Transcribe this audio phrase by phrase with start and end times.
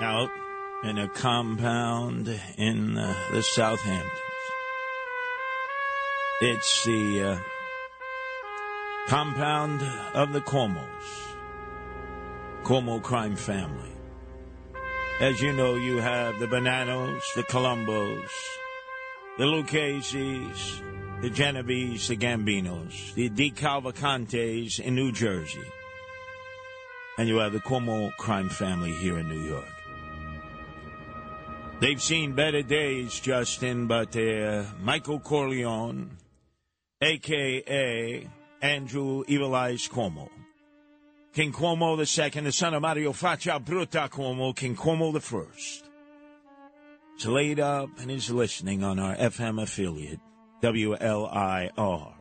[0.00, 0.30] out
[0.84, 4.10] in a compound in uh, the Southamptons.
[6.42, 7.38] It's the uh,
[9.08, 9.82] compound
[10.14, 10.84] of the Cuomos,
[12.62, 13.90] Cuomo crime family.
[15.18, 18.28] As you know, you have the Bonannos, the Colombos,
[19.38, 20.82] the Lucchese's,
[21.22, 25.64] the Genovese, the Gambinos, the DeCavalcantes in New Jersey.
[27.16, 29.75] And you have the Cuomo crime family here in New York.
[31.78, 36.16] They've seen better days, Justin, but uh, Michael Corleone,
[37.02, 38.26] a.k.a.
[38.62, 40.30] Andrew Evil Eyes Cuomo,
[41.34, 45.84] King Cuomo II, the son of Mario Faccia Bruta Cuomo, King Cuomo First,
[47.18, 50.20] is laid up and is listening on our FM affiliate,
[50.62, 52.14] WLIR.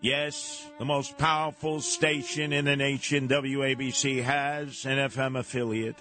[0.00, 5.98] Yes, the most powerful station in the nation, WABC, has an FM affiliate.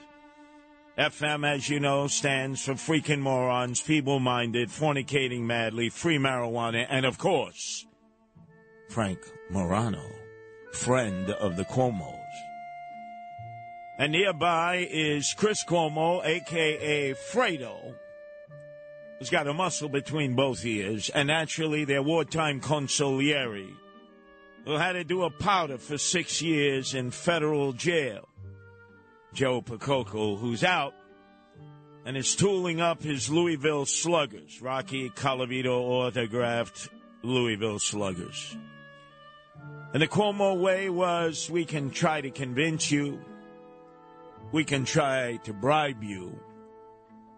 [0.97, 7.03] FM, as you know, stands for freaking morons, feeble minded, fornicating madly, free marijuana, and
[7.03, 7.87] of course,
[8.89, 9.19] Frank
[9.49, 10.05] Morano,
[10.71, 12.19] friend of the Cuomos.
[13.97, 17.95] And nearby is Chris Cuomo, aka Fredo,
[19.17, 23.67] who's got a muscle between both ears, and naturally their wartime consigliere,
[24.65, 28.27] who had to do a powder for six years in federal jail.
[29.33, 30.93] Joe Percoco, who's out
[32.05, 36.89] and is tooling up his Louisville Sluggers, Rocky Colavito autographed
[37.23, 38.55] Louisville Sluggers.
[39.93, 43.19] And the Cuomo way was we can try to convince you,
[44.51, 46.39] we can try to bribe you,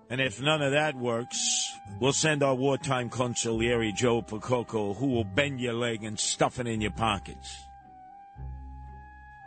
[0.10, 5.24] and if none of that works, we'll send our wartime consigliere Joe Percoco, who will
[5.24, 7.58] bend your leg and stuff it in your pockets.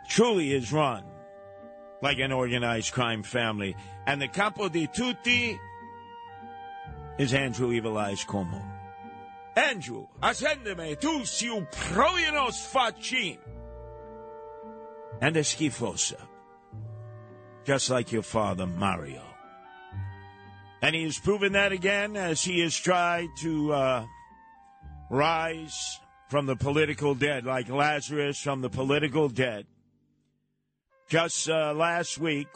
[0.07, 1.03] Truly is run
[2.01, 3.75] like an organized crime family.
[4.05, 5.59] And the capo di tutti
[7.17, 8.63] is Andrew Evil Eyes Cuomo.
[9.55, 13.37] Andrew, ascendeme tu siu provinos facin.
[15.21, 16.21] And a schifosa.
[17.65, 19.21] Just like your father, Mario.
[20.81, 24.05] And he has proven that again as he has tried to uh,
[25.09, 25.99] rise
[26.29, 29.65] from the political dead, like Lazarus from the political dead.
[31.09, 32.47] Just uh, last week,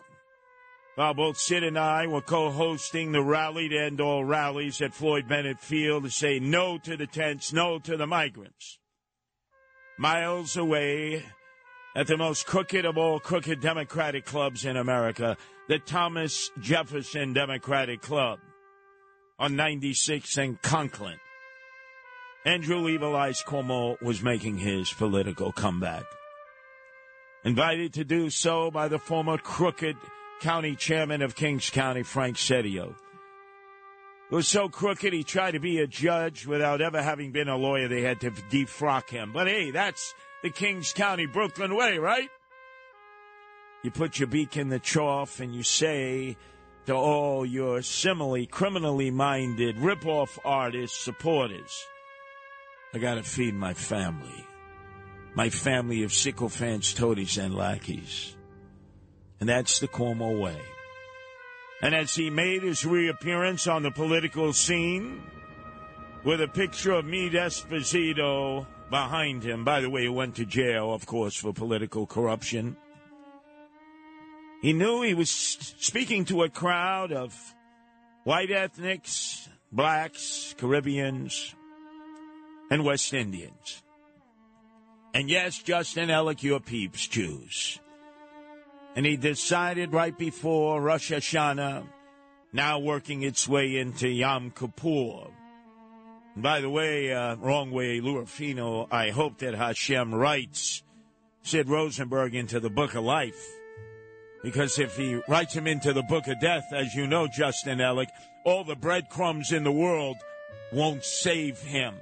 [0.95, 4.93] uh, both Sid and I were co hosting the rally to end all rallies at
[4.93, 8.77] Floyd Bennett Field to say no to the tents, no to the migrants.
[9.97, 11.23] Miles away,
[11.95, 15.35] at the most crooked of all crooked Democratic clubs in America,
[15.67, 18.37] the Thomas Jefferson Democratic Club
[19.39, 21.17] on 96 and Conklin.
[22.45, 26.03] Andrew Evil Eyes Cuomo was making his political comeback.
[27.45, 29.97] Invited to do so by the former crooked
[30.39, 32.95] county chairman of Kings County, Frank Seddio.
[34.31, 37.57] It was so crooked he tried to be a judge without ever having been a
[37.57, 37.87] lawyer.
[37.87, 39.31] They had to defrock him.
[39.33, 42.29] But hey, that's the Kings County Brooklyn way, right?
[43.83, 46.37] You put your beak in the trough and you say
[46.85, 51.85] to all your similarly criminally minded rip-off artist supporters,
[52.93, 54.47] I gotta feed my family.
[55.35, 58.35] My family of sycophants, toadies, and lackeys.
[59.39, 60.59] And that's the Cuomo way.
[61.81, 65.21] And as he made his reappearance on the political scene,
[66.23, 70.93] with a picture of Meade Esposito behind him, by the way, he went to jail,
[70.93, 72.77] of course, for political corruption,
[74.61, 77.35] he knew he was speaking to a crowd of
[78.23, 81.53] white ethnics, blacks, Caribbeans,
[82.71, 83.83] and West Indians.
[85.13, 87.79] And yes, Justin Ellick, your peeps, Jews.
[88.95, 91.85] And he decided right before Rosh Hashanah,
[92.51, 95.27] now working its way into Yom Kippur.
[96.35, 100.81] By the way, uh, wrong way, Lou Rufino, I hope that Hashem writes
[101.43, 103.47] Sid Rosenberg into the book of life.
[104.43, 108.09] Because if he writes him into the book of death, as you know, Justin Ellick,
[108.45, 110.17] all the breadcrumbs in the world
[110.71, 111.95] won't save him.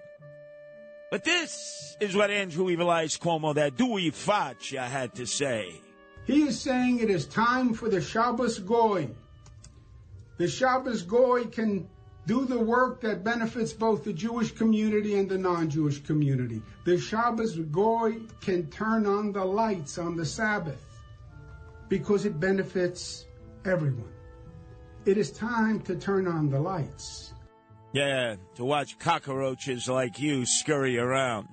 [1.12, 5.82] But this is what Andrew Evil Eyes Cuomo, that Dewey Fach, I had to say.
[6.26, 9.10] He is saying it is time for the Shabbos Goy.
[10.38, 11.90] The Shabbos Goy can
[12.28, 16.62] do the work that benefits both the Jewish community and the non-Jewish community.
[16.86, 20.86] The Shabbos Goy can turn on the lights on the Sabbath
[21.90, 23.26] because it benefits
[23.66, 24.14] everyone.
[25.04, 27.31] It is time to turn on the lights.
[27.94, 31.50] Yeah, to watch cockroaches like you scurry around.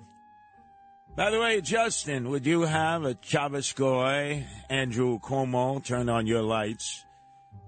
[1.17, 6.43] By the way, Justin, would you have a Shabbos Goy, Andrew Cuomo, turn on your
[6.43, 7.05] lights?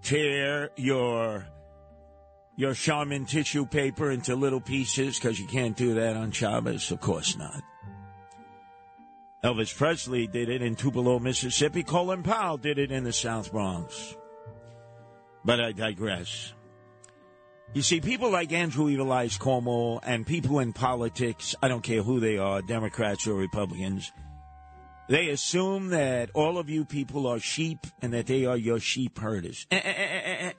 [0.02, 1.46] tear your
[2.56, 6.90] your Charmin tissue paper into little pieces because you can't do that on Shabbos?
[6.90, 7.62] Of course not.
[9.42, 11.82] Elvis Presley did it in Tupelo, Mississippi.
[11.82, 14.14] Colin Powell did it in the South Bronx.
[15.42, 16.52] But I digress.
[17.72, 22.18] You see, people like Andrew Eyes Cuomo and people in politics, I don't care who
[22.18, 24.10] they are, Democrats or Republicans,
[25.08, 29.16] they assume that all of you people are sheep and that they are your sheep
[29.16, 29.68] herders.
[29.70, 30.52] Eh, eh, eh,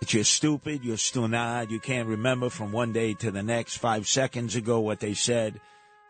[0.00, 4.08] that you're stupid, you're stunad, you can't remember from one day to the next, five
[4.08, 5.60] seconds ago what they said,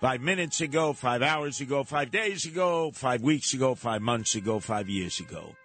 [0.01, 4.61] five minutes ago, five hours ago, five days ago, five weeks ago, five months ago,
[4.61, 5.57] five years ago.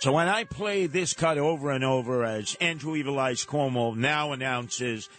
[0.00, 5.10] So when I play this cut over and over as Andrew Evil Cuomo now announces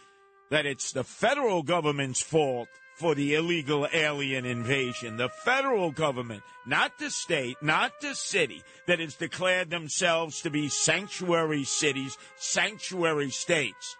[0.49, 6.97] that it's the federal government's fault for the illegal alien invasion, the federal government, not
[6.97, 13.95] the state, not the city, that has declared themselves to be sanctuary cities, sanctuary states.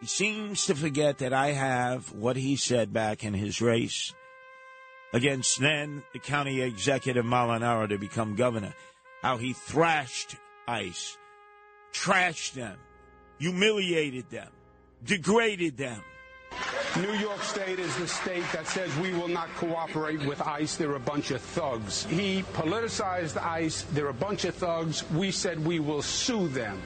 [0.00, 4.12] He seems to forget that I have what he said back in his race
[5.14, 8.74] against then the county executive Molinaro to become governor
[9.24, 10.36] how he thrashed
[10.68, 11.16] ICE,
[11.94, 12.76] trashed them,
[13.38, 14.50] humiliated them,
[15.02, 16.02] degraded them.
[17.00, 20.76] New York State is the state that says we will not cooperate with ICE.
[20.76, 22.04] They're a bunch of thugs.
[22.04, 23.86] He politicized ICE.
[23.94, 25.10] They're a bunch of thugs.
[25.12, 26.82] We said we will sue them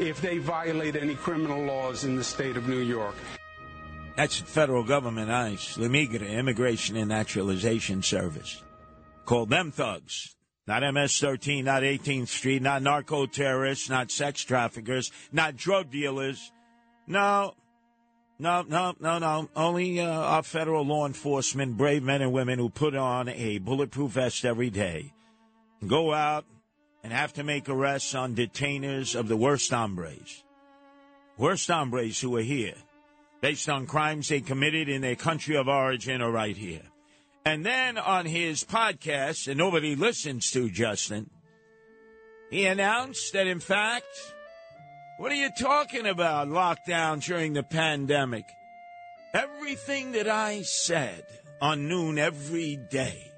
[0.00, 3.16] if they violate any criminal laws in the state of New York.
[4.16, 8.62] That's the federal government ICE, the Immigration and Naturalization Service.
[9.26, 10.34] Called them thugs.
[10.66, 16.52] Not MS 13, not 18th Street, not narco terrorists, not sex traffickers, not drug dealers.
[17.08, 17.54] No,
[18.38, 19.48] no, no, no, no.
[19.56, 24.12] Only uh, our federal law enforcement, brave men and women who put on a bulletproof
[24.12, 25.12] vest every day,
[25.86, 26.44] go out
[27.02, 30.44] and have to make arrests on detainers of the worst hombres.
[31.36, 32.76] Worst hombres who are here,
[33.40, 36.82] based on crimes they committed in their country of origin or right here.
[37.44, 41.28] And then on his podcast, and nobody listens to Justin,
[42.50, 44.06] he announced that in fact,
[45.18, 48.44] what are you talking about, lockdown during the pandemic?
[49.34, 51.24] Everything that I said
[51.60, 53.32] on noon every day.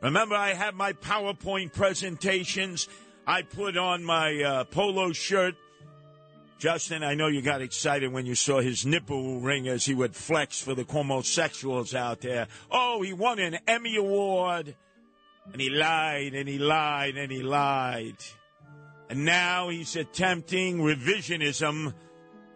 [0.00, 2.88] Remember, I had my PowerPoint presentations.
[3.26, 5.54] I put on my uh, polo shirt
[6.62, 10.14] Justin, I know you got excited when you saw his nipple ring as he would
[10.14, 12.46] flex for the homosexuals out there.
[12.70, 14.76] Oh, he won an Emmy Award.
[15.52, 18.14] And he lied and he lied and he lied.
[19.10, 21.94] And now he's attempting revisionism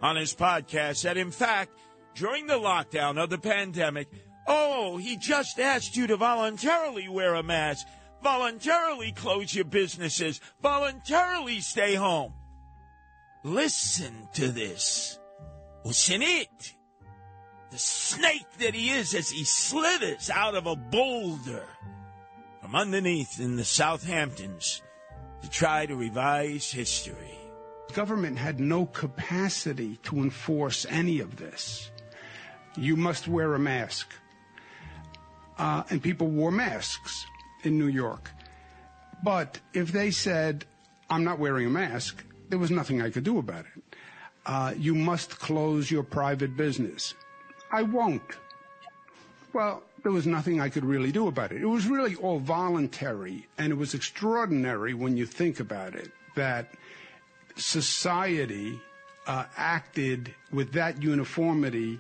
[0.01, 1.77] on his podcast that, in fact,
[2.15, 4.07] during the lockdown of the pandemic,
[4.47, 7.85] oh, he just asked you to voluntarily wear a mask,
[8.23, 12.33] voluntarily close your businesses, voluntarily stay home.
[13.43, 15.19] Listen to this.
[16.23, 16.75] it?
[17.71, 21.65] the snake that he is as he slithers out of a boulder
[22.63, 24.83] from underneath in the Southamptons
[25.43, 27.39] to try to revise history.
[27.93, 31.91] Government had no capacity to enforce any of this.
[32.77, 34.09] You must wear a mask.
[35.59, 37.27] Uh, and people wore masks
[37.63, 38.31] in New York.
[39.23, 40.67] But if they said,
[41.09, 43.83] I'm not wearing a mask, there was nothing I could do about it.
[44.45, 47.15] Uh, you must close your private business.
[47.73, 48.23] I won't.
[49.53, 51.61] Well, there was nothing I could really do about it.
[51.63, 56.75] It was really all voluntary, and it was extraordinary when you think about it that
[57.57, 58.79] society
[59.27, 61.99] uh, acted with that uniformity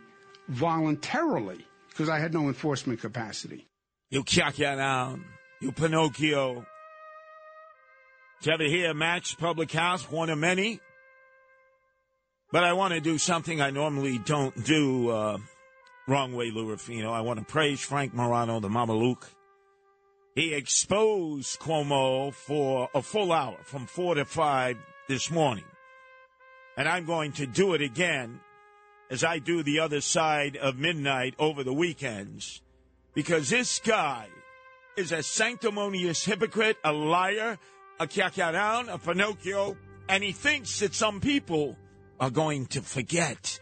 [0.49, 3.67] voluntarily because I had no enforcement capacity.
[4.11, 5.25] You down,
[5.61, 6.65] you Pinocchio,
[8.53, 10.81] ever hear Mac's Public House, one of many?
[12.53, 15.11] But I want to do something I normally don't do.
[15.11, 15.39] Uh,
[16.07, 17.11] wrong way, Lou Rufino.
[17.13, 19.31] I want to praise Frank Morano, the Luke.
[20.35, 24.77] He exposed Cuomo for a full hour, from 4 to 5
[25.09, 25.65] this morning.
[26.77, 28.41] And I'm going to do it again
[29.11, 32.61] as I do the other side of midnight over the weekends.
[33.15, 34.29] Because this guy
[34.97, 37.59] is a sanctimonious hypocrite, a liar,
[37.99, 39.77] a Chiacchiaran, a Pinocchio,
[40.09, 41.77] and he thinks that some people
[42.21, 43.59] are going to forget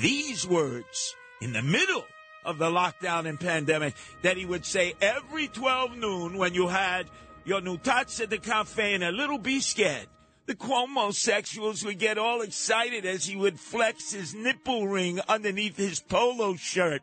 [0.00, 2.04] these words in the middle
[2.44, 7.06] of the lockdown and pandemic that he would say every 12 noon when you had
[7.44, 10.08] your nutats at the cafe and a little biscuit.
[10.46, 15.76] The Cuomo sexuals would get all excited as he would flex his nipple ring underneath
[15.76, 17.02] his polo shirt.